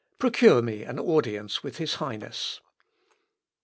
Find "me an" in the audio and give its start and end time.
0.63-0.97